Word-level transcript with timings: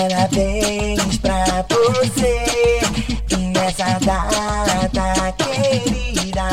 Parabéns 0.00 1.18
pra 1.18 1.44
você 1.68 2.80
nessa 3.36 3.98
data 4.00 5.32
querida 5.32 6.48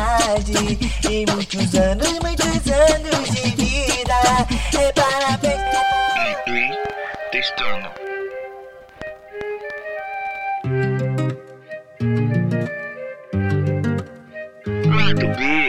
e 1.08 1.24
muitos 1.30 1.74
anos, 1.76 2.18
muitos 2.20 2.66
anos 2.66 3.30
de 3.30 3.48
vida. 3.52 4.18
É 4.76 4.92
parabéns. 4.92 5.62
Testando. 7.30 7.90
Lado 14.90 15.26
B. 15.38 15.63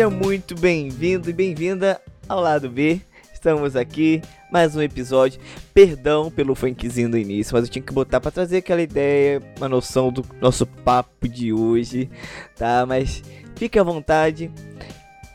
Seja 0.00 0.08
muito 0.08 0.54
bem-vindo 0.54 1.28
e 1.28 1.32
bem-vinda 1.34 2.00
ao 2.26 2.40
lado 2.40 2.70
B. 2.70 3.02
Estamos 3.34 3.76
aqui, 3.76 4.22
mais 4.50 4.74
um 4.74 4.80
episódio. 4.80 5.38
Perdão 5.74 6.30
pelo 6.30 6.54
funkzinho 6.54 7.10
do 7.10 7.18
início, 7.18 7.54
mas 7.54 7.64
eu 7.64 7.70
tinha 7.70 7.82
que 7.82 7.92
botar 7.92 8.18
para 8.18 8.30
trazer 8.30 8.56
aquela 8.56 8.80
ideia, 8.80 9.42
uma 9.58 9.68
noção 9.68 10.10
do 10.10 10.24
nosso 10.40 10.64
papo 10.64 11.28
de 11.28 11.52
hoje, 11.52 12.08
tá? 12.56 12.86
Mas 12.86 13.22
fique 13.56 13.78
à 13.78 13.82
vontade, 13.82 14.50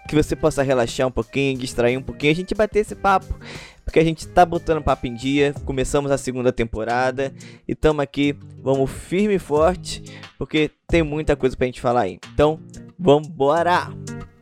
que 0.09 0.15
você 0.15 0.35
possa 0.35 0.63
relaxar 0.63 1.05
um 1.05 1.11
pouquinho, 1.11 1.59
distrair 1.59 1.95
um 1.95 2.01
pouquinho, 2.01 2.31
a 2.31 2.35
gente 2.35 2.55
bater 2.55 2.79
esse 2.79 2.95
papo, 2.95 3.39
porque 3.83 3.99
a 3.99 4.03
gente 4.03 4.27
tá 4.27 4.43
botando 4.47 4.81
papo 4.81 5.05
em 5.05 5.13
dia. 5.13 5.53
Começamos 5.63 6.09
a 6.09 6.17
segunda 6.17 6.51
temporada 6.51 7.31
e 7.67 7.73
estamos 7.73 8.01
aqui, 8.01 8.35
vamos 8.63 8.89
firme 8.89 9.35
e 9.35 9.39
forte, 9.39 10.01
porque 10.39 10.71
tem 10.87 11.03
muita 11.03 11.35
coisa 11.35 11.55
pra 11.55 11.67
gente 11.67 11.79
falar 11.79 12.01
aí. 12.01 12.17
Então, 12.33 12.59
vambora! 12.97 13.89
B. 13.91 14.34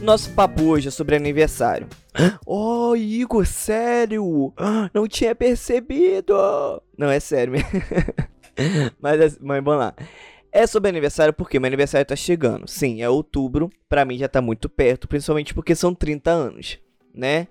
Nosso 0.00 0.30
papo 0.30 0.62
hoje 0.64 0.88
é 0.88 0.90
sobre 0.90 1.16
aniversário. 1.16 1.86
Oh, 2.46 2.96
Igor, 2.96 3.44
sério? 3.46 4.52
Não 4.94 5.06
tinha 5.06 5.34
percebido. 5.34 6.34
Não, 6.96 7.10
é 7.10 7.20
sério 7.20 7.52
mas, 9.00 9.20
é- 9.20 9.38
mas 9.40 9.62
vamos 9.62 9.78
lá. 9.78 9.94
É 10.50 10.66
sobre 10.66 10.88
aniversário 10.88 11.34
porque 11.34 11.60
meu 11.60 11.66
aniversário 11.66 12.06
tá 12.06 12.16
chegando. 12.16 12.66
Sim, 12.66 13.02
é 13.02 13.08
outubro. 13.08 13.70
Pra 13.88 14.04
mim 14.04 14.16
já 14.16 14.26
tá 14.28 14.40
muito 14.40 14.68
perto, 14.68 15.06
principalmente 15.06 15.52
porque 15.54 15.74
são 15.74 15.94
30 15.94 16.30
anos, 16.30 16.78
né? 17.14 17.46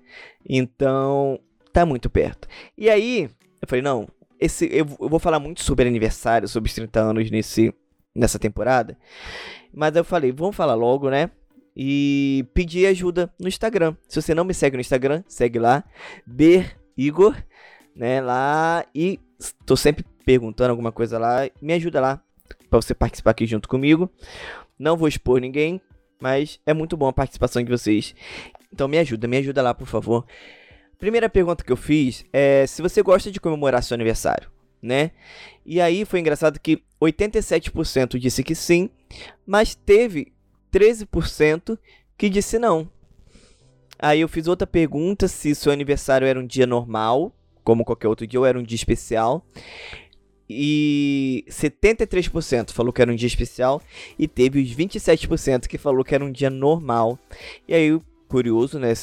Então, 0.46 1.38
tá 1.72 1.86
muito 1.86 2.10
perto. 2.10 2.48
E 2.76 2.90
aí, 2.90 3.30
eu 3.62 3.68
falei, 3.68 3.82
não, 3.82 4.08
esse 4.40 4.66
eu, 4.66 4.86
eu 5.00 5.08
vou 5.08 5.18
falar 5.18 5.38
muito 5.38 5.62
sobre 5.62 5.88
aniversário, 5.88 6.48
sobre 6.48 6.68
os 6.68 6.74
30 6.74 7.00
anos 7.00 7.30
nesse 7.30 7.74
nessa 8.14 8.38
temporada. 8.38 8.96
Mas 9.72 9.94
eu 9.94 10.04
falei, 10.04 10.32
vamos 10.32 10.56
falar 10.56 10.74
logo, 10.74 11.08
né? 11.08 11.30
e 11.80 12.44
pedir 12.52 12.86
ajuda 12.86 13.32
no 13.38 13.46
Instagram. 13.46 13.94
Se 14.08 14.20
você 14.20 14.34
não 14.34 14.44
me 14.44 14.52
segue 14.52 14.76
no 14.76 14.80
Instagram, 14.80 15.22
segue 15.28 15.60
lá, 15.60 15.84
Ber 16.26 16.76
Igor, 16.96 17.36
né, 17.94 18.20
lá 18.20 18.84
e 18.92 19.20
tô 19.64 19.76
sempre 19.76 20.04
perguntando 20.26 20.70
alguma 20.70 20.90
coisa 20.90 21.20
lá, 21.20 21.48
me 21.62 21.72
ajuda 21.72 22.00
lá 22.00 22.20
para 22.68 22.80
você 22.82 22.92
participar 22.92 23.30
aqui 23.30 23.46
junto 23.46 23.68
comigo. 23.68 24.10
Não 24.76 24.96
vou 24.96 25.06
expor 25.06 25.40
ninguém, 25.40 25.80
mas 26.20 26.58
é 26.66 26.74
muito 26.74 26.96
bom 26.96 27.06
a 27.06 27.12
participação 27.12 27.62
de 27.62 27.70
vocês. 27.70 28.12
Então 28.72 28.88
me 28.88 28.98
ajuda, 28.98 29.28
me 29.28 29.36
ajuda 29.36 29.62
lá, 29.62 29.72
por 29.72 29.86
favor. 29.86 30.26
Primeira 30.98 31.28
pergunta 31.28 31.62
que 31.62 31.70
eu 31.70 31.76
fiz 31.76 32.24
é 32.32 32.66
se 32.66 32.82
você 32.82 33.02
gosta 33.02 33.30
de 33.30 33.40
comemorar 33.40 33.82
seu 33.82 33.94
aniversário, 33.94 34.50
né? 34.82 35.12
E 35.64 35.80
aí 35.80 36.04
foi 36.04 36.18
engraçado 36.18 36.58
que 36.58 36.82
87% 37.00 38.18
disse 38.18 38.42
que 38.42 38.54
sim, 38.54 38.90
mas 39.46 39.74
teve 39.74 40.32
13% 40.72 41.78
que 42.16 42.28
disse 42.28 42.58
não. 42.58 42.90
Aí 43.98 44.20
eu 44.20 44.28
fiz 44.28 44.46
outra 44.46 44.66
pergunta 44.66 45.28
se 45.28 45.54
seu 45.54 45.72
aniversário 45.72 46.26
era 46.26 46.38
um 46.38 46.46
dia 46.46 46.66
normal, 46.66 47.32
como 47.62 47.84
qualquer 47.84 48.08
outro 48.08 48.26
dia, 48.26 48.40
ou 48.40 48.46
era 48.46 48.58
um 48.58 48.62
dia 48.62 48.76
especial. 48.76 49.44
E 50.50 51.44
73% 51.48 52.72
falou 52.72 52.92
que 52.92 53.02
era 53.02 53.12
um 53.12 53.16
dia 53.16 53.26
especial 53.26 53.82
e 54.18 54.26
teve 54.26 54.62
os 54.62 54.74
27% 54.74 55.66
que 55.66 55.76
falou 55.76 56.02
que 56.02 56.14
era 56.14 56.24
um 56.24 56.32
dia 56.32 56.48
normal. 56.48 57.18
E 57.68 57.74
aí, 57.74 58.00
curioso, 58.28 58.78
né? 58.78 58.94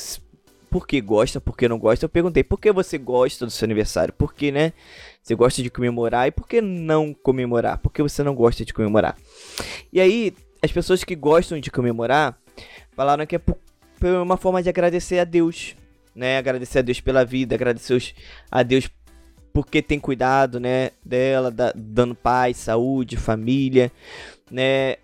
Por 0.70 0.88
que 0.88 1.00
gosta, 1.02 1.40
por 1.40 1.56
que 1.56 1.68
não 1.68 1.80
gosta? 1.80 2.06
Eu 2.06 2.10
perguntei, 2.10 2.44
por 2.44 2.60
que 2.60 2.72
você 2.72 2.98
gosta 2.98 3.46
do 3.46 3.52
seu 3.52 3.66
aniversário? 3.66 4.14
Por 4.14 4.34
que, 4.34 4.52
né? 4.52 4.74
Você 5.22 5.36
gosta 5.36 5.64
de 5.64 5.70
comemorar 5.70 6.28
e 6.28 6.32
por 6.32 6.48
que 6.48 6.62
não 6.62 7.14
comemorar? 7.14 7.78
Por 7.78 7.92
que 7.92 8.02
você 8.02 8.24
não 8.24 8.36
gosta 8.36 8.66
de 8.66 8.74
comemorar? 8.74 9.18
E 9.92 10.00
aí, 10.00 10.34
as 10.62 10.72
pessoas 10.72 11.04
que 11.04 11.16
gostam 11.16 11.60
de 11.60 11.72
comemorar 11.72 12.38
falaram 12.96 13.26
que 13.26 13.36
é 13.36 13.40
por, 13.40 13.58
por 14.00 14.10
uma 14.10 14.38
forma 14.38 14.62
de 14.62 14.70
agradecer 14.70 15.20
a 15.20 15.24
Deus, 15.24 15.76
né? 16.16 16.38
Agradecer 16.38 16.80
a 16.80 16.82
Deus 16.82 17.00
pela 17.00 17.24
vida, 17.26 17.56
agradecer 17.56 18.14
a 18.52 18.64
Deus 18.64 18.90
porque 19.54 19.82
tem 19.82 19.98
cuidado, 19.98 20.60
né, 20.60 20.92
dela, 21.04 21.50
da- 21.50 21.72
dando 21.74 22.14
paz, 22.14 22.58
saúde, 22.58 23.16
família, 23.16 23.90
né? 24.52 24.98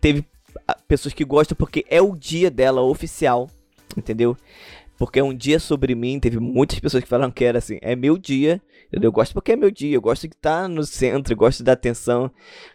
Teve 0.00 0.24
ah, 0.68 0.76
pessoas 0.86 1.12
que 1.12 1.24
gostam 1.24 1.56
porque 1.56 1.84
é 1.90 2.00
o 2.00 2.14
dia 2.14 2.48
dela 2.48 2.82
oficial, 2.82 3.50
entendeu? 3.96 4.36
Porque 4.98 5.20
um 5.20 5.34
dia 5.34 5.58
sobre 5.58 5.94
mim, 5.94 6.18
teve 6.18 6.38
muitas 6.38 6.78
pessoas 6.78 7.02
que 7.02 7.08
falaram 7.08 7.30
que 7.30 7.44
era 7.44 7.58
assim, 7.58 7.78
é 7.82 7.94
meu 7.94 8.16
dia, 8.16 8.60
eu 8.90 9.12
gosto 9.12 9.32
porque 9.34 9.52
é 9.52 9.56
meu 9.56 9.70
dia, 9.70 9.94
eu 9.94 10.00
gosto 10.00 10.26
de 10.26 10.34
estar 10.34 10.68
no 10.68 10.84
centro, 10.84 11.32
eu 11.32 11.36
gosto 11.36 11.62
da 11.62 11.72
atenção, 11.72 12.30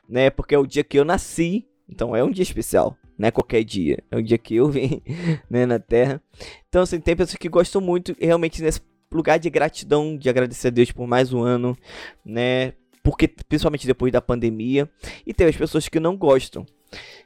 né? 0.08 0.30
Porque 0.30 0.54
é 0.54 0.58
o 0.58 0.66
dia 0.66 0.84
que 0.84 1.00
eu 1.00 1.06
nasci, 1.06 1.66
então 1.90 2.16
é 2.16 2.24
um 2.24 2.30
dia 2.32 2.44
especial, 2.44 2.96
não 3.22 3.28
é 3.28 3.32
qualquer 3.32 3.64
dia. 3.64 4.04
É 4.10 4.18
o 4.18 4.24
dia 4.24 4.38
que 4.38 4.56
eu 4.56 4.68
vim 4.72 5.02
né, 5.50 5.66
na 5.66 5.78
Terra. 5.78 6.22
Então, 6.68 6.82
assim, 6.82 7.00
tem 7.00 7.16
pessoas 7.16 7.38
que 7.38 7.48
gostam 7.48 7.80
muito 7.80 8.16
realmente 8.20 8.62
nesse 8.62 8.82
lugar 9.12 9.38
de 9.38 9.50
gratidão, 9.50 10.18
de 10.18 10.28
agradecer 10.28 10.70
a 10.70 10.72
Deus 10.72 10.92
por 10.92 11.06
mais 11.06 11.32
um 11.32 11.44
ano, 11.44 11.78
né? 12.26 12.74
Porque, 13.04 13.28
principalmente 13.28 13.86
depois 13.86 14.12
da 14.12 14.22
pandemia. 14.22 14.90
E 15.26 15.34
tem 15.34 15.48
as 15.48 15.56
pessoas 15.56 15.88
que 15.88 16.00
não 16.00 16.18
gostam. 16.18 16.66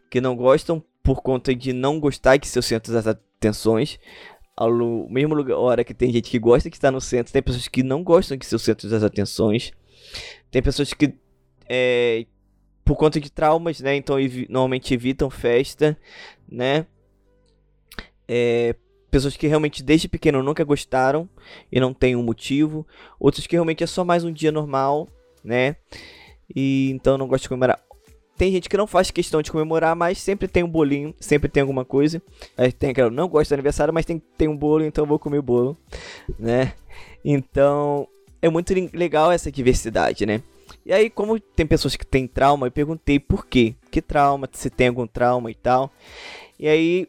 Que 0.10 0.20
não 0.20 0.36
gostam 0.36 0.84
por 1.02 1.22
conta 1.22 1.56
de 1.56 1.72
não 1.72 2.00
gostar 2.00 2.40
que 2.40 2.48
seus 2.48 2.66
centros 2.66 2.94
das 2.94 3.08
atenções. 3.08 4.00
Ao 4.58 4.72
mesmo 5.10 5.36
lugar, 5.36 5.58
hora 5.58 5.84
que 5.84 5.94
tem 5.94 6.12
gente 6.12 6.30
que 6.30 6.40
gosta 6.40 6.70
que 6.70 6.78
está 6.78 6.90
no 6.90 7.02
centro, 7.02 7.34
tem 7.34 7.44
pessoas 7.44 7.68
que 7.68 7.84
não 7.84 8.04
gostam 8.04 8.38
que 8.38 8.46
seus 8.46 8.62
centros 8.62 8.92
das 8.92 9.04
atenções. 9.04 9.72
Tem 10.50 10.62
pessoas 10.62 10.94
que 10.94 11.14
é, 11.68 12.26
por 12.86 12.96
conta 12.96 13.20
de 13.20 13.30
traumas, 13.30 13.82
né? 13.82 13.96
Então 13.96 14.20
evi- 14.20 14.48
normalmente 14.50 14.94
evitam 14.94 15.30
festa, 15.30 15.98
né? 16.48 16.86
É, 18.28 18.76
pessoas 19.12 19.36
que 19.36 19.48
realmente 19.48 19.84
desde 19.84 20.08
pequeno 20.08 20.42
nunca 20.42 20.64
gostaram 20.64 21.30
e 21.72 21.80
não 21.80 21.94
tem 21.94 22.16
um 22.16 22.24
motivo. 22.24 22.88
Outros 23.20 23.46
que 23.48 23.56
realmente 23.56 23.84
é 23.84 23.88
só 23.88 24.06
mais 24.06 24.24
um 24.24 24.32
dia 24.32 24.52
normal, 24.52 25.10
né? 25.44 25.76
E 26.56 26.92
então 26.92 27.18
não 27.18 27.28
gosta 27.28 27.44
de 27.44 27.50
comemorar. 27.50 27.84
Tem 28.38 28.52
gente 28.52 28.68
que 28.68 28.76
não 28.76 28.86
faz 28.86 29.12
questão 29.12 29.42
de 29.42 29.52
comemorar, 29.52 29.96
mas 29.96 30.18
sempre 30.20 30.48
tem 30.48 30.64
um 30.64 30.70
bolinho, 30.70 31.14
sempre 31.20 31.50
tem 31.50 31.62
alguma 31.62 31.86
coisa. 31.86 32.22
Aí 32.58 32.72
tem 32.72 32.90
aquela, 32.90 33.10
não 33.10 33.30
gosto 33.30 33.50
do 33.50 33.54
aniversário, 33.54 33.94
mas 33.94 34.06
tem, 34.06 34.22
tem 34.38 34.48
um 34.48 34.58
bolo, 34.58 34.84
então 34.84 35.06
vou 35.06 35.18
comer 35.18 35.40
o 35.40 35.44
bolo, 35.44 35.78
né? 36.38 36.74
Então 37.24 38.08
é 38.42 38.50
muito 38.50 38.74
legal 38.94 39.32
essa 39.32 39.52
diversidade, 39.52 40.26
né? 40.26 40.42
E 40.86 40.94
aí, 40.94 41.10
como 41.10 41.40
tem 41.40 41.66
pessoas 41.66 41.96
que 41.96 42.06
têm 42.06 42.28
trauma, 42.28 42.68
eu 42.68 42.72
perguntei 42.72 43.20
por 43.20 43.46
quê? 43.46 43.76
Que 43.90 44.02
trauma? 44.02 44.48
Se 44.52 44.70
tem 44.70 44.88
algum 44.88 45.08
trauma 45.08 45.50
e 45.50 45.56
tal. 45.56 45.92
E 46.60 46.68
aí, 46.68 47.08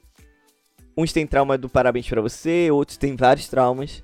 uns 0.96 1.12
têm 1.12 1.26
trauma 1.26 1.58
do 1.58 1.68
parabéns 1.68 2.08
pra 2.08 2.22
você, 2.22 2.70
outros 2.70 2.96
têm 2.96 3.14
vários 3.14 3.48
traumas. 3.48 4.02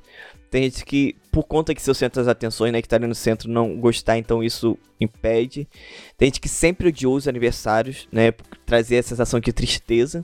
Tem 0.52 0.64
gente 0.64 0.84
que, 0.84 1.16
por 1.32 1.44
conta 1.44 1.74
que 1.74 1.80
seu 1.80 1.94
centro 1.94 2.20
das 2.20 2.28
atenções, 2.28 2.70
né, 2.74 2.82
que 2.82 2.86
tá 2.88 2.96
ali 2.96 3.06
no 3.06 3.14
centro, 3.14 3.50
não 3.50 3.74
gostar, 3.80 4.18
então 4.18 4.44
isso 4.44 4.76
impede. 5.00 5.66
Tem 6.18 6.26
gente 6.26 6.42
que 6.42 6.48
sempre 6.48 6.88
odiou 6.88 7.16
os 7.16 7.26
aniversários, 7.26 8.06
né, 8.12 8.32
trazer 8.66 8.98
a 8.98 9.02
sensação 9.02 9.40
de 9.40 9.50
tristeza, 9.50 10.22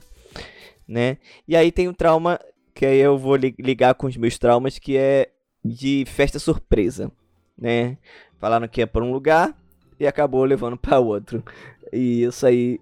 né. 0.87 1.17
E 1.47 1.55
aí 1.55 1.71
tem 1.71 1.87
um 1.87 1.93
trauma, 1.95 2.39
que 2.75 2.85
aí 2.85 2.99
eu 2.99 3.17
vou 3.17 3.35
li- 3.35 3.55
ligar 3.57 3.95
com 3.95 4.05
os 4.05 4.15
meus 4.17 4.37
traumas, 4.37 4.77
que 4.77 4.95
é 4.95 5.31
de 5.65 6.05
festa 6.05 6.37
surpresa, 6.37 7.11
né. 7.57 7.97
Falaram 8.37 8.67
que 8.67 8.81
ia 8.81 8.85
pra 8.87 9.03
um 9.03 9.11
lugar 9.11 9.57
e 9.99 10.05
acabou 10.05 10.43
levando 10.45 10.77
pra 10.77 10.99
outro. 10.99 11.43
E 11.91 12.21
isso 12.21 12.45
aí 12.45 12.79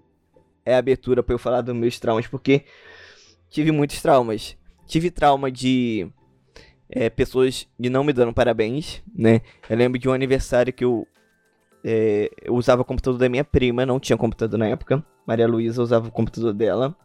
é 0.66 0.74
a 0.74 0.78
abertura 0.78 1.22
pra 1.22 1.34
eu 1.34 1.38
falar 1.38 1.62
dos 1.62 1.74
meus 1.74 1.98
traumas, 1.98 2.26
porque 2.26 2.66
tive 3.48 3.72
muitos 3.72 4.02
traumas. 4.02 4.54
Tive 4.86 5.10
trauma 5.10 5.50
de 5.50 6.06
é, 6.90 7.10
pessoas 7.10 7.66
de 7.78 7.90
não 7.90 8.04
me 8.04 8.12
dando 8.12 8.32
parabéns, 8.32 9.02
né? 9.14 9.40
Eu 9.68 9.76
lembro 9.76 9.98
de 9.98 10.08
um 10.08 10.12
aniversário 10.12 10.72
que 10.72 10.84
eu, 10.84 11.06
é, 11.84 12.30
eu 12.42 12.54
usava 12.54 12.82
o 12.82 12.84
computador 12.84 13.18
da 13.18 13.28
minha 13.28 13.44
prima, 13.44 13.84
não 13.84 14.00
tinha 14.00 14.16
computador 14.16 14.58
na 14.58 14.68
época. 14.68 15.04
Maria 15.26 15.46
Luísa 15.46 15.82
usava 15.82 16.08
o 16.08 16.12
computador 16.12 16.52
dela. 16.52 16.96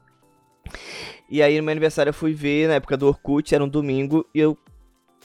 E 1.29 1.41
aí 1.41 1.57
no 1.57 1.63
meu 1.63 1.71
aniversário 1.71 2.09
eu 2.09 2.13
fui 2.13 2.33
ver, 2.33 2.67
na 2.67 2.75
época 2.75 2.95
do 2.95 3.07
Orkut, 3.07 3.53
era 3.53 3.63
um 3.63 3.67
domingo, 3.67 4.25
e 4.33 4.39
eu 4.39 4.57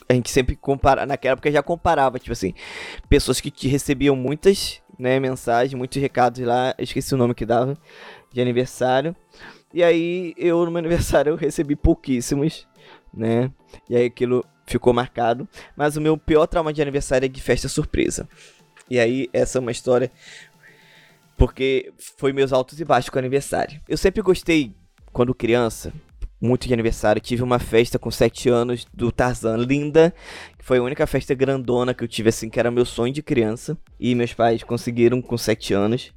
a 0.07 0.13
gente 0.13 0.31
sempre 0.31 0.55
compara, 0.55 1.05
naquela 1.05 1.33
época 1.33 1.51
já 1.51 1.61
comparava, 1.61 2.17
tipo 2.17 2.31
assim, 2.31 2.53
pessoas 3.07 3.39
que 3.39 3.67
recebiam 3.67 4.15
muitas, 4.15 4.81
né, 4.97 5.19
mensagens, 5.19 5.73
muitos 5.75 6.01
recados 6.01 6.39
lá, 6.39 6.73
esqueci 6.79 7.13
o 7.13 7.17
nome 7.17 7.35
que 7.35 7.45
dava, 7.45 7.77
de 8.31 8.41
aniversário. 8.41 9.15
E 9.71 9.83
aí 9.83 10.33
eu 10.35 10.65
no 10.65 10.71
meu 10.71 10.79
aniversário 10.79 11.31
eu 11.31 11.35
recebi 11.35 11.75
pouquíssimos, 11.75 12.67
né? 13.13 13.51
E 13.89 13.95
aí 13.95 14.05
aquilo 14.05 14.45
ficou 14.65 14.93
marcado, 14.93 15.47
mas 15.75 15.95
o 15.97 16.01
meu 16.01 16.17
pior 16.17 16.45
trauma 16.45 16.71
de 16.71 16.81
aniversário 16.81 17.25
é 17.25 17.29
de 17.29 17.41
festa 17.41 17.67
surpresa. 17.67 18.27
E 18.89 18.99
aí 18.99 19.29
essa 19.33 19.57
é 19.57 19.61
uma 19.61 19.71
história 19.71 20.11
porque 21.37 21.93
foi 22.17 22.33
meus 22.33 22.51
altos 22.51 22.79
e 22.79 22.85
baixos 22.85 23.09
com 23.09 23.17
aniversário. 23.17 23.79
Eu 23.87 23.97
sempre 23.97 24.21
gostei 24.21 24.73
quando 25.11 25.33
criança 25.33 25.93
muito 26.41 26.67
de 26.67 26.73
aniversário. 26.73 27.21
Tive 27.21 27.43
uma 27.43 27.59
festa 27.59 27.99
com 27.99 28.09
7 28.09 28.49
anos 28.49 28.85
do 28.93 29.11
Tarzan, 29.11 29.57
linda. 29.57 30.13
Que 30.57 30.65
foi 30.65 30.77
a 30.77 30.83
única 30.83 31.05
festa 31.07 31.33
grandona 31.33 31.93
que 31.93 32.03
eu 32.03 32.07
tive, 32.07 32.29
assim, 32.29 32.49
que 32.49 32.59
era 32.59 32.71
meu 32.71 32.85
sonho 32.85 33.13
de 33.13 33.21
criança. 33.21 33.77
E 33.99 34.15
meus 34.15 34.33
pais 34.33 34.63
conseguiram 34.63 35.21
com 35.21 35.37
7 35.37 35.73
anos. 35.73 36.13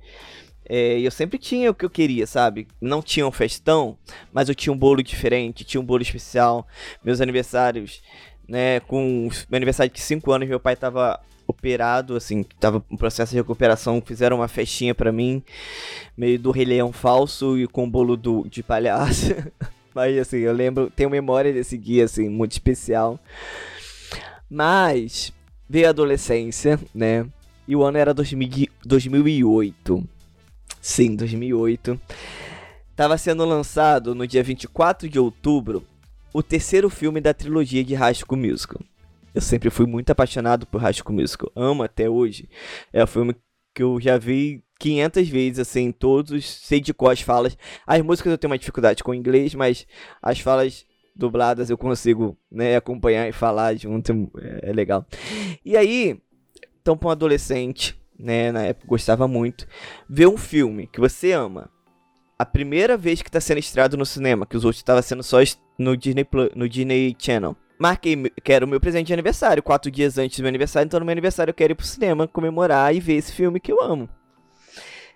É, 0.69 1.00
eu 1.00 1.11
sempre 1.11 1.38
tinha 1.38 1.70
o 1.70 1.75
que 1.75 1.85
eu 1.85 1.91
queria, 1.91 2.26
sabe? 2.26 2.69
Não 2.81 3.03
tinha 3.03 3.26
um 3.26 3.32
festão, 3.32 3.97
mas 4.32 4.49
eu 4.49 4.55
tinha 4.55 4.73
um 4.73 4.76
bolo 4.76 5.03
diferente, 5.03 5.64
tinha 5.64 5.81
um 5.81 5.85
bolo 5.85 6.03
especial. 6.03 6.67
Meus 7.05 7.20
aniversários, 7.20 8.03
né? 8.49 8.81
Com 8.81 9.29
meu 9.49 9.56
aniversário 9.56 9.93
de 9.93 10.00
5 10.00 10.31
anos, 10.32 10.49
meu 10.49 10.61
pai 10.61 10.76
tava 10.76 11.20
operado, 11.47 12.17
assim, 12.17 12.43
tava 12.59 12.85
em 12.91 12.97
processo 12.97 13.32
de 13.32 13.37
recuperação, 13.37 14.03
fizeram 14.05 14.38
uma 14.38 14.49
festinha 14.49 14.94
para 14.94 15.12
mim, 15.12 15.43
meio 16.17 16.38
do 16.38 16.50
Rei 16.50 16.64
Leão 16.64 16.93
falso 16.93 17.59
e 17.59 17.67
com 17.67 17.88
bolo 17.88 18.17
do, 18.17 18.47
de 18.49 18.62
palhaço. 18.62 19.35
Mas 19.94 20.17
assim, 20.17 20.38
eu 20.38 20.53
lembro, 20.53 20.91
tenho 20.91 21.11
memória 21.11 21.53
desse 21.53 21.76
guia, 21.76 22.05
assim, 22.05 22.29
muito 22.29 22.53
especial. 22.53 23.19
Mas 24.49 25.32
veio 25.69 25.87
a 25.87 25.91
adolescência, 25.91 26.79
né? 26.94 27.26
E 27.69 27.76
o 27.76 27.82
ano 27.82 27.99
era 27.99 28.14
2000, 28.14 28.69
2008. 28.85 30.09
Sim, 30.82 31.14
2008. 31.14 31.99
Tava 32.96 33.17
sendo 33.17 33.44
lançado 33.44 34.17
no 34.17 34.26
dia 34.26 34.43
24 34.43 35.08
de 35.08 35.17
outubro 35.17 35.87
o 36.34 36.43
terceiro 36.43 36.90
filme 36.90 37.20
da 37.20 37.32
trilogia 37.32 37.84
de 37.84 37.94
High 37.94 38.14
School 38.14 38.37
Musical. 38.37 38.81
Eu 39.32 39.40
sempre 39.40 39.70
fui 39.70 39.87
muito 39.87 40.11
apaixonado 40.11 40.67
por 40.67 40.81
High 40.81 40.94
School 40.94 41.14
Musical. 41.14 41.52
Amo 41.55 41.84
até 41.84 42.11
hoje. 42.11 42.49
É 42.93 43.00
o 43.00 43.06
filme 43.06 43.37
que 43.73 43.84
eu 43.84 44.00
já 44.00 44.19
vi 44.19 44.64
500 44.81 45.29
vezes, 45.29 45.58
assim, 45.61 45.93
todos, 45.93 46.44
sei 46.44 46.81
de 46.81 46.93
qual 46.93 47.12
as 47.12 47.20
falas. 47.20 47.56
As 47.87 48.02
músicas 48.02 48.32
eu 48.32 48.37
tenho 48.37 48.50
uma 48.50 48.58
dificuldade 48.58 49.05
com 49.05 49.12
o 49.12 49.14
inglês, 49.14 49.55
mas 49.55 49.87
as 50.20 50.40
falas 50.40 50.85
dubladas 51.14 51.70
eu 51.70 51.78
consigo, 51.78 52.37
né, 52.50 52.75
acompanhar 52.75 53.28
e 53.28 53.32
falar 53.32 53.76
junto, 53.76 54.12
é, 54.37 54.70
é 54.70 54.73
legal. 54.73 55.06
E 55.64 55.76
aí, 55.76 56.20
então 56.81 56.99
pra 56.99 57.08
um 57.08 57.12
adolescente, 57.12 58.01
né, 58.19 58.53
na 58.53 58.62
época 58.62 58.87
gostava 58.87 59.26
muito, 59.26 59.67
ver 60.09 60.26
um 60.26 60.37
filme 60.37 60.87
que 60.87 61.00
você 61.00 61.32
ama, 61.32 61.70
a 62.38 62.44
primeira 62.44 62.97
vez 62.97 63.23
que 63.23 63.31
tá 63.31 63.41
sendo 63.41 63.59
estreado 63.59 63.97
no 63.97 64.06
cinema, 64.06 64.47
que 64.47 64.56
os 64.56 64.64
outros 64.64 64.81
estavam 64.81 65.03
sendo 65.03 65.23
só 65.23 65.38
no 65.79 65.97
Disney, 65.97 66.26
no 66.55 66.69
Disney 66.69 67.17
Channel. 67.19 67.56
Marquei 67.79 68.31
que 68.44 68.53
era 68.53 68.64
o 68.64 68.69
meu 68.69 68.81
presente 68.81 69.09
de 69.09 69.12
aniversário, 69.12 69.62
quatro 69.62 69.91
dias 69.91 70.19
antes 70.19 70.38
do 70.38 70.43
meu 70.43 70.49
aniversário, 70.49 70.87
então 70.87 71.00
no 71.00 71.06
meu 71.06 71.12
aniversário 71.12 71.50
eu 71.50 71.55
quero 71.55 71.73
ir 71.73 71.76
pro 71.76 71.87
cinema 71.87 72.29
comemorar 72.29 72.94
e 72.94 73.00
ver 73.00 73.14
esse 73.14 73.32
filme 73.32 73.59
que 73.59 73.73
eu 73.73 73.82
amo. 73.82 74.09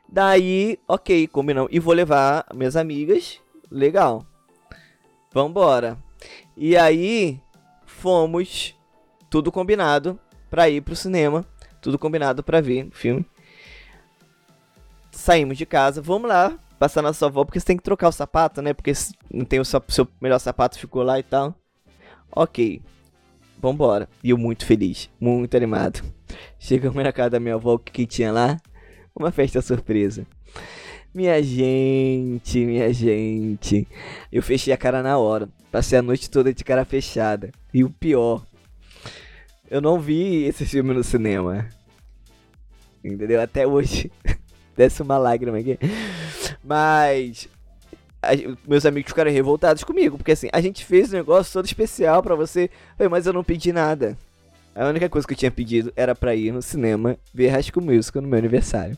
Daí, 0.09 0.79
ok, 0.87 1.27
combinamos. 1.27 1.71
E 1.73 1.81
vou 1.81 1.93
levar 1.93 2.47
minhas 2.55 2.77
amigas. 2.77 3.41
Legal. 3.71 4.25
Vambora. 5.33 5.99
E 6.57 6.77
aí, 6.77 7.41
fomos. 7.85 8.75
Tudo 9.29 9.51
combinado 9.51 10.19
pra 10.49 10.69
ir 10.69 10.81
pro 10.81 10.95
cinema. 10.95 11.45
Tudo 11.81 11.99
combinado 11.99 12.43
pra 12.43 12.61
ver 12.61 12.87
o 12.87 12.90
filme. 12.90 13.25
Saímos 15.11 15.56
de 15.56 15.67
casa. 15.67 16.00
Vamos 16.02 16.28
lá. 16.28 16.58
Passar 16.78 17.00
na 17.00 17.12
sua 17.12 17.28
avó, 17.28 17.44
porque 17.44 17.58
você 17.58 17.67
tem 17.67 17.76
que 17.76 17.82
trocar 17.82 18.08
o 18.08 18.12
sapato, 18.12 18.61
né? 18.61 18.75
Porque 18.75 18.93
não 19.32 19.46
tem 19.46 19.58
o 19.58 19.64
seu, 19.64 19.82
seu 19.88 20.06
melhor 20.20 20.38
sapato, 20.38 20.78
ficou 20.78 21.02
lá 21.02 21.19
e 21.19 21.23
tal. 21.23 21.55
Ok. 22.31 22.82
Vambora. 23.58 24.08
E 24.23 24.31
eu 24.31 24.37
muito 24.37 24.67
feliz, 24.67 25.08
muito 25.19 25.56
animado. 25.56 26.02
Chegamos 26.58 27.02
na 27.02 27.12
casa 27.12 27.31
da 27.31 27.40
minha 27.40 27.55
avó, 27.55 27.75
o 27.75 27.78
que, 27.78 27.93
que 27.93 28.06
tinha 28.06 28.31
lá? 28.31 28.58
uma 29.19 29.32
festa 29.32 29.62
surpresa. 29.62 30.26
Minha 31.14 31.43
gente, 31.43 32.64
minha 32.67 32.93
gente. 32.93 33.88
Eu 34.31 34.43
fechei 34.43 34.73
a 34.73 34.76
cara 34.76 35.02
na 35.02 35.17
hora. 35.17 35.49
Passei 35.73 35.99
a 35.99 36.02
noite 36.02 36.31
toda 36.31 36.52
de 36.52 36.62
cara 36.62 36.84
fechada. 36.84 37.50
E 37.73 37.82
o 37.82 37.88
pior, 37.88 38.44
eu 39.71 39.81
não 39.81 39.99
vi 39.99 40.45
esse 40.45 40.65
filme 40.65 40.95
no 40.95 41.03
cinema. 41.03 41.69
Entendeu? 43.05 43.41
Até 43.41 43.67
hoje. 43.67 44.11
Desce 44.77 45.03
uma 45.03 45.19
lágrima 45.19 45.59
aqui. 45.59 45.79
Mas. 46.63 47.49
A, 48.23 48.31
meus 48.67 48.85
amigos 48.85 49.11
ficaram 49.11 49.31
revoltados 49.31 49.85
comigo. 49.85 50.17
Porque 50.17 50.33
assim, 50.33 50.49
a 50.53 50.61
gente 50.61 50.85
fez 50.85 51.13
um 51.13 51.17
negócio 51.17 51.53
todo 51.53 51.65
especial 51.65 52.23
para 52.23 52.35
você. 52.35 52.71
Mas 53.11 53.27
eu 53.27 53.33
não 53.33 53.45
pedi 53.45 53.73
nada. 53.73 54.17
A 54.75 54.89
única 54.89 55.09
coisa 55.09 55.27
que 55.27 55.33
eu 55.33 55.39
tinha 55.39 55.51
pedido 55.51 55.91
era 55.97 56.15
para 56.15 56.35
ir 56.35 56.53
no 56.53 56.61
cinema 56.61 57.17
ver 57.33 57.49
High 57.49 57.62
School 57.62 57.87
Musical 57.87 58.21
no 58.21 58.29
meu 58.29 58.39
aniversário. 58.39 58.97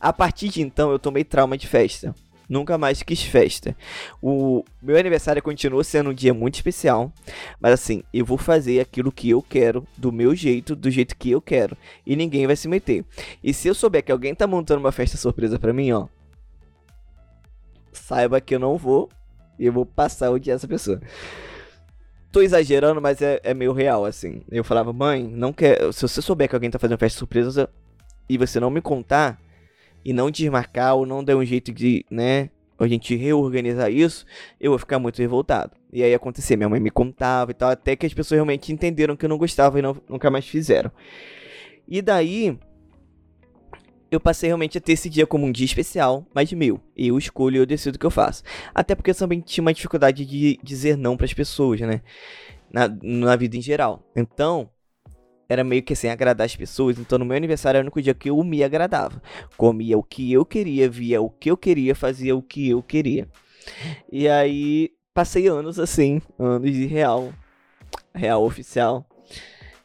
A 0.00 0.12
partir 0.12 0.48
de 0.48 0.60
então 0.60 0.90
eu 0.90 0.98
tomei 0.98 1.22
trauma 1.22 1.56
de 1.56 1.68
festa. 1.68 2.12
Nunca 2.52 2.76
mais 2.76 3.02
quis 3.02 3.22
festa. 3.22 3.74
O 4.20 4.62
meu 4.82 4.98
aniversário 4.98 5.42
continua 5.42 5.82
sendo 5.82 6.10
um 6.10 6.14
dia 6.14 6.34
muito 6.34 6.56
especial, 6.56 7.10
mas 7.58 7.72
assim, 7.72 8.02
eu 8.12 8.26
vou 8.26 8.36
fazer 8.36 8.78
aquilo 8.78 9.10
que 9.10 9.30
eu 9.30 9.40
quero, 9.40 9.86
do 9.96 10.12
meu 10.12 10.34
jeito, 10.34 10.76
do 10.76 10.90
jeito 10.90 11.16
que 11.16 11.30
eu 11.30 11.40
quero, 11.40 11.74
e 12.04 12.14
ninguém 12.14 12.46
vai 12.46 12.54
se 12.54 12.68
meter. 12.68 13.06
E 13.42 13.54
se 13.54 13.68
eu 13.68 13.74
souber 13.74 14.04
que 14.04 14.12
alguém 14.12 14.34
tá 14.34 14.46
montando 14.46 14.80
uma 14.80 14.92
festa 14.92 15.16
surpresa 15.16 15.58
para 15.58 15.72
mim, 15.72 15.92
ó, 15.92 16.08
saiba 17.90 18.38
que 18.38 18.54
eu 18.54 18.58
não 18.58 18.76
vou 18.76 19.08
e 19.58 19.64
eu 19.64 19.72
vou 19.72 19.86
passar 19.86 20.30
o 20.30 20.38
dia 20.38 20.52
essa 20.52 20.68
pessoa 20.68 21.00
tô 22.30 22.40
exagerando, 22.40 23.00
mas 23.00 23.20
é, 23.20 23.40
é 23.44 23.52
meio 23.52 23.74
real, 23.74 24.06
assim. 24.06 24.42
Eu 24.50 24.64
falava, 24.64 24.90
mãe, 24.90 25.22
não 25.22 25.52
quer. 25.52 25.92
Se 25.92 26.00
você 26.00 26.22
souber 26.22 26.48
que 26.48 26.54
alguém 26.54 26.70
tá 26.70 26.78
fazendo 26.78 26.98
festa 26.98 27.18
surpresa 27.18 27.68
e 28.26 28.38
você 28.38 28.58
não 28.58 28.70
me 28.70 28.80
contar, 28.80 29.38
e 30.04 30.12
não 30.12 30.30
desmarcar, 30.30 30.96
ou 30.96 31.06
não 31.06 31.22
der 31.22 31.36
um 31.36 31.44
jeito 31.44 31.72
de, 31.72 32.04
né, 32.10 32.50
a 32.78 32.88
gente 32.88 33.14
reorganizar 33.14 33.90
isso, 33.90 34.26
eu 34.60 34.72
vou 34.72 34.78
ficar 34.78 34.98
muito 34.98 35.18
revoltado. 35.18 35.72
E 35.92 36.02
aí 36.02 36.12
acontecia, 36.14 36.56
minha 36.56 36.68
mãe 36.68 36.80
me 36.80 36.90
contava 36.90 37.50
e 37.50 37.54
tal, 37.54 37.70
até 37.70 37.94
que 37.94 38.06
as 38.06 38.14
pessoas 38.14 38.36
realmente 38.36 38.72
entenderam 38.72 39.16
que 39.16 39.24
eu 39.24 39.28
não 39.28 39.38
gostava 39.38 39.78
e 39.78 39.82
não, 39.82 39.96
nunca 40.08 40.30
mais 40.30 40.46
fizeram. 40.46 40.90
E 41.86 42.00
daí, 42.02 42.58
eu 44.10 44.20
passei 44.20 44.48
realmente 44.48 44.78
a 44.78 44.80
ter 44.80 44.92
esse 44.92 45.08
dia 45.08 45.26
como 45.26 45.46
um 45.46 45.52
dia 45.52 45.64
especial, 45.64 46.26
mas 46.34 46.52
meu. 46.52 46.80
Eu 46.96 47.18
escolho 47.18 47.56
e 47.56 47.58
eu 47.58 47.66
decido 47.66 47.96
o 47.96 47.98
que 47.98 48.06
eu 48.06 48.10
faço. 48.10 48.42
Até 48.74 48.94
porque 48.94 49.10
eu 49.10 49.14
também 49.14 49.40
tinha 49.40 49.62
uma 49.62 49.72
dificuldade 49.72 50.24
de 50.24 50.58
dizer 50.62 50.96
não 50.96 51.16
para 51.16 51.26
as 51.26 51.32
pessoas, 51.32 51.80
né? 51.80 52.02
Na, 52.70 52.88
na 53.02 53.36
vida 53.36 53.56
em 53.56 53.62
geral. 53.62 54.02
Então, 54.16 54.70
era 55.48 55.62
meio 55.62 55.82
que 55.82 55.94
sem 55.94 56.10
agradar 56.10 56.44
as 56.44 56.56
pessoas. 56.56 56.98
Então, 56.98 57.18
no 57.18 57.24
meu 57.24 57.36
aniversário 57.36 57.78
era 57.78 57.84
o 57.84 57.86
único 57.86 58.00
dia 58.00 58.14
que 58.14 58.30
eu 58.30 58.42
me 58.42 58.62
agradava. 58.62 59.22
Comia 59.56 59.98
o 59.98 60.02
que 60.02 60.32
eu 60.32 60.44
queria, 60.44 60.88
via 60.88 61.20
o 61.20 61.30
que 61.30 61.50
eu 61.50 61.56
queria, 61.56 61.94
fazia 61.94 62.34
o 62.34 62.42
que 62.42 62.70
eu 62.70 62.82
queria. 62.82 63.28
E 64.10 64.28
aí, 64.28 64.90
passei 65.14 65.46
anos 65.46 65.78
assim, 65.78 66.20
anos 66.38 66.72
de 66.72 66.86
real, 66.86 67.32
real 68.14 68.44
oficial. 68.44 69.06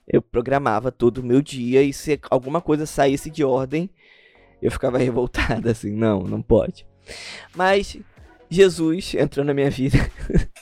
Eu 0.07 0.21
programava 0.21 0.91
todo 0.91 1.17
o 1.17 1.25
meu 1.25 1.41
dia 1.41 1.83
e 1.83 1.91
se 1.91 2.19
alguma 2.29 2.61
coisa 2.61 2.85
saísse 2.85 3.29
de 3.29 3.43
ordem, 3.43 3.89
eu 4.61 4.71
ficava 4.71 4.97
revoltada 4.99 5.71
assim, 5.71 5.91
não, 5.91 6.21
não 6.21 6.41
pode. 6.41 6.87
Mas 7.55 7.97
Jesus 8.49 9.13
entrou 9.15 9.45
na 9.45 9.53
minha 9.53 9.69
vida 9.69 9.97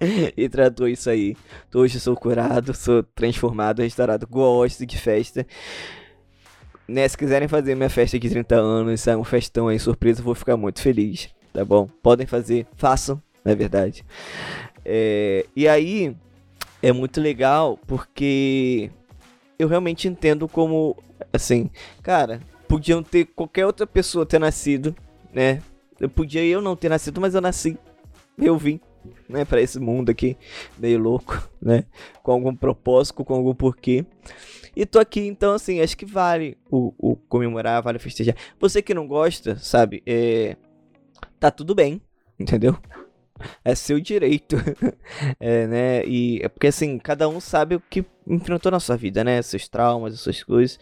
e 0.36 0.48
tratou 0.48 0.88
isso 0.88 1.10
aí. 1.10 1.36
Hoje 1.74 1.98
sou 2.00 2.16
curado, 2.16 2.74
sou 2.74 3.02
transformado, 3.02 3.82
restaurado, 3.82 4.26
gosto 4.26 4.86
de 4.86 4.98
festa. 4.98 5.46
Né, 6.86 7.06
se 7.06 7.18
quiserem 7.18 7.48
fazer 7.48 7.74
minha 7.74 7.90
festa 7.90 8.18
de 8.18 8.30
30 8.30 8.56
anos, 8.56 9.06
é 9.06 9.16
um 9.16 9.24
festão 9.24 9.68
aí, 9.68 9.78
surpresa, 9.78 10.22
vou 10.22 10.34
ficar 10.34 10.56
muito 10.56 10.80
feliz, 10.80 11.28
tá 11.52 11.62
bom? 11.62 11.86
Podem 12.02 12.26
fazer, 12.26 12.66
façam, 12.76 13.22
na 13.44 13.54
verdade. 13.54 14.04
É, 14.84 15.44
e 15.54 15.68
aí, 15.68 16.16
é 16.82 16.90
muito 16.90 17.20
legal 17.20 17.78
porque 17.86 18.90
eu 19.58 19.68
realmente 19.68 20.08
entendo 20.08 20.48
como, 20.48 20.96
assim, 21.30 21.68
cara, 22.02 22.40
podiam 22.66 23.02
ter 23.02 23.26
qualquer 23.26 23.66
outra 23.66 23.86
pessoa 23.86 24.24
ter 24.24 24.38
nascido, 24.38 24.96
né? 25.32 25.60
Eu 26.00 26.08
podia 26.08 26.42
eu 26.42 26.62
não 26.62 26.76
ter 26.76 26.88
nascido, 26.88 27.20
mas 27.20 27.34
eu 27.34 27.40
nasci. 27.40 27.76
Eu 28.38 28.56
vim, 28.56 28.80
né, 29.28 29.44
para 29.44 29.60
esse 29.60 29.78
mundo 29.78 30.10
aqui, 30.10 30.36
meio 30.78 30.98
louco, 30.98 31.48
né? 31.60 31.84
Com 32.22 32.32
algum 32.32 32.54
propósito, 32.54 33.24
com 33.24 33.34
algum 33.34 33.54
porquê. 33.54 34.04
E 34.76 34.86
tô 34.86 34.98
aqui, 34.98 35.26
então, 35.26 35.54
assim, 35.54 35.80
acho 35.80 35.96
que 35.96 36.06
vale 36.06 36.56
o, 36.70 36.94
o 36.98 37.16
comemorar, 37.16 37.82
vale 37.82 37.98
festejar. 37.98 38.36
Você 38.60 38.80
que 38.80 38.94
não 38.94 39.06
gosta, 39.06 39.56
sabe, 39.58 40.02
é... 40.06 40.56
tá 41.40 41.50
tudo 41.50 41.74
bem, 41.74 42.00
entendeu? 42.38 42.76
é 43.64 43.74
seu 43.74 44.00
direito. 44.00 44.56
é, 45.38 45.66
né? 45.66 46.06
E 46.06 46.40
é 46.42 46.48
porque 46.48 46.68
assim, 46.68 46.98
cada 46.98 47.28
um 47.28 47.40
sabe 47.40 47.76
o 47.76 47.80
que 47.80 48.04
enfrentou 48.26 48.70
na 48.72 48.80
sua 48.80 48.96
vida, 48.96 49.24
né? 49.24 49.40
Seus 49.42 49.68
traumas, 49.68 50.14
as 50.14 50.20
suas 50.20 50.42
coisas. 50.42 50.78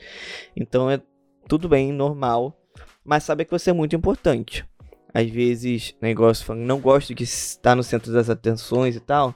Então 0.56 0.90
é 0.90 1.00
tudo 1.48 1.68
bem, 1.68 1.92
normal. 1.92 2.58
Mas 3.04 3.24
sabe 3.24 3.44
que 3.44 3.52
você 3.52 3.70
é 3.70 3.72
muito 3.72 3.94
importante. 3.94 4.64
Às 5.12 5.30
vezes, 5.30 5.94
negócio 6.00 6.54
não 6.54 6.80
gosto 6.80 7.14
de 7.14 7.24
estar 7.24 7.74
no 7.74 7.82
centro 7.82 8.12
das 8.12 8.28
atenções 8.28 8.96
e 8.96 9.00
tal. 9.00 9.34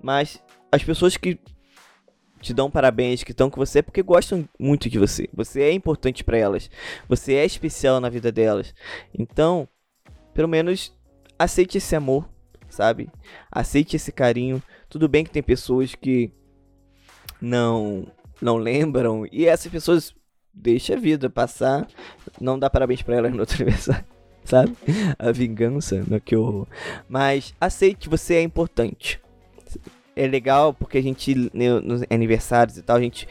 Mas 0.00 0.42
as 0.70 0.82
pessoas 0.82 1.16
que 1.16 1.38
te 2.40 2.52
dão 2.52 2.70
parabéns, 2.70 3.22
que 3.22 3.30
estão 3.30 3.48
com 3.48 3.64
você, 3.64 3.78
é 3.78 3.82
porque 3.82 4.02
gostam 4.02 4.48
muito 4.58 4.90
de 4.90 4.98
você. 4.98 5.28
Você 5.32 5.62
é 5.62 5.72
importante 5.72 6.24
para 6.24 6.36
elas. 6.36 6.70
Você 7.08 7.34
é 7.34 7.44
especial 7.44 8.00
na 8.00 8.08
vida 8.08 8.32
delas. 8.32 8.74
Então, 9.16 9.68
pelo 10.34 10.48
menos 10.48 10.92
aceite 11.38 11.78
esse 11.78 11.94
amor, 11.94 12.28
sabe? 12.68 13.08
Aceite 13.50 13.96
esse 13.96 14.10
carinho. 14.10 14.62
Tudo 14.88 15.08
bem 15.08 15.24
que 15.24 15.30
tem 15.30 15.42
pessoas 15.42 15.94
que 15.94 16.32
não 17.40 18.06
não 18.40 18.56
lembram 18.56 19.24
e 19.30 19.46
essas 19.46 19.70
pessoas 19.70 20.12
deixa 20.52 20.94
a 20.94 20.98
vida 20.98 21.30
passar, 21.30 21.86
não 22.40 22.58
dá 22.58 22.68
parabéns 22.68 23.00
para 23.00 23.16
elas 23.16 23.32
no 23.32 23.40
outro 23.40 23.56
aniversário, 23.62 24.04
sabe? 24.44 24.76
A 25.18 25.30
vingança, 25.32 26.04
no 26.06 26.20
que 26.20 26.36
horror. 26.36 26.66
Mas 27.08 27.54
aceite 27.60 28.08
você 28.08 28.34
é 28.34 28.42
importante 28.42 29.20
é 30.14 30.26
legal 30.26 30.74
porque 30.74 30.98
a 30.98 31.02
gente, 31.02 31.34
né, 31.54 31.80
nos 31.80 32.02
aniversários 32.10 32.76
e 32.76 32.82
tal, 32.82 32.96
a 32.96 33.00
gente 33.00 33.26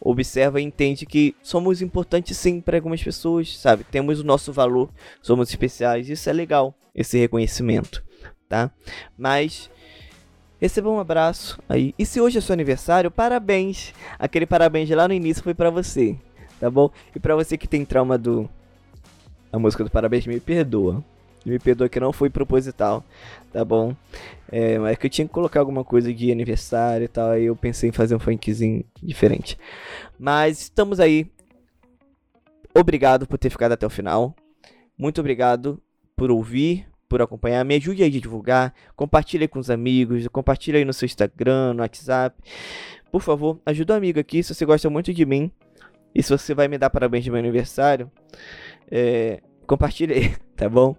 observa 0.00 0.60
e 0.60 0.64
entende 0.64 1.06
que 1.06 1.34
somos 1.42 1.80
importantes 1.80 2.36
sim 2.36 2.60
para 2.60 2.76
algumas 2.76 3.02
pessoas, 3.02 3.56
sabe? 3.56 3.84
Temos 3.84 4.20
o 4.20 4.24
nosso 4.24 4.52
valor, 4.52 4.90
somos 5.22 5.48
especiais, 5.48 6.08
isso 6.08 6.28
é 6.28 6.32
legal, 6.32 6.74
esse 6.94 7.18
reconhecimento, 7.18 8.02
tá? 8.48 8.70
Mas 9.16 9.70
receba 10.60 10.90
um 10.90 10.98
abraço 10.98 11.62
aí. 11.68 11.94
E 11.98 12.04
se 12.04 12.20
hoje 12.20 12.38
é 12.38 12.40
seu 12.40 12.52
aniversário, 12.52 13.10
parabéns! 13.10 13.92
Aquele 14.18 14.46
parabéns 14.46 14.90
lá 14.90 15.06
no 15.06 15.14
início 15.14 15.42
foi 15.42 15.54
para 15.54 15.70
você, 15.70 16.16
tá 16.58 16.70
bom? 16.70 16.90
E 17.14 17.20
para 17.20 17.36
você 17.36 17.56
que 17.56 17.68
tem 17.68 17.84
trauma 17.84 18.18
do 18.18 18.48
a 19.54 19.58
música 19.58 19.84
do 19.84 19.90
parabéns, 19.90 20.26
me 20.26 20.40
perdoa. 20.40 21.02
Me 21.46 21.60
perdoa 21.60 21.88
que 21.88 22.00
não 22.00 22.12
foi 22.12 22.28
proposital, 22.28 23.04
tá 23.52 23.64
bom? 23.64 23.94
É, 24.50 24.78
mas 24.80 24.98
que 24.98 25.06
eu 25.06 25.10
tinha 25.10 25.28
que 25.28 25.32
colocar 25.32 25.60
alguma 25.60 25.84
coisa 25.84 26.12
de 26.12 26.32
aniversário 26.32 27.04
e 27.04 27.08
tal, 27.08 27.30
aí 27.30 27.44
eu 27.44 27.54
pensei 27.54 27.90
em 27.90 27.92
fazer 27.92 28.16
um 28.16 28.18
funkzinho 28.18 28.84
diferente. 29.00 29.56
Mas 30.18 30.62
estamos 30.62 30.98
aí. 30.98 31.30
Obrigado 32.74 33.28
por 33.28 33.38
ter 33.38 33.48
ficado 33.48 33.72
até 33.72 33.86
o 33.86 33.90
final. 33.90 34.34
Muito 34.98 35.20
obrigado 35.20 35.80
por 36.16 36.32
ouvir, 36.32 36.88
por 37.08 37.22
acompanhar. 37.22 37.64
Me 37.64 37.76
ajude 37.76 38.02
aí 38.02 38.08
a 38.08 38.20
divulgar. 38.20 38.74
Compartilhe 38.96 39.46
com 39.46 39.60
os 39.60 39.70
amigos. 39.70 40.26
Compartilhe 40.28 40.78
aí 40.78 40.84
no 40.84 40.92
seu 40.92 41.06
Instagram, 41.06 41.74
no 41.74 41.82
WhatsApp. 41.82 42.36
Por 43.12 43.22
favor, 43.22 43.60
ajuda 43.64 43.92
o 43.92 43.94
um 43.94 43.98
amigo 43.98 44.18
aqui 44.18 44.42
se 44.42 44.52
você 44.52 44.64
gosta 44.64 44.90
muito 44.90 45.14
de 45.14 45.24
mim. 45.24 45.52
E 46.12 46.22
se 46.22 46.30
você 46.30 46.54
vai 46.54 46.66
me 46.66 46.78
dar 46.78 46.90
parabéns 46.90 47.22
de 47.22 47.30
meu 47.30 47.38
aniversário. 47.38 48.10
É, 48.90 49.40
compartilhe 49.66 50.34
tá 50.56 50.68
bom? 50.68 50.96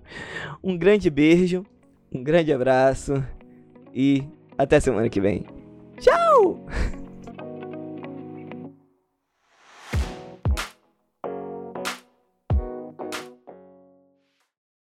Um 0.64 0.78
grande 0.78 1.10
beijo, 1.10 1.66
um 2.14 2.24
grande 2.24 2.52
abraço 2.52 3.24
e 3.94 4.24
até 4.58 4.80
semana 4.80 5.10
que 5.10 5.22
vem. 5.22 5.46
Tchau! 6.00 6.66